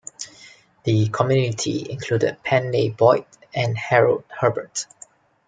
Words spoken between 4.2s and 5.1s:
Herbert.